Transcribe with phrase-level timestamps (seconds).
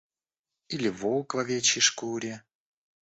[0.73, 2.35] Или волк в овечьей шкуре.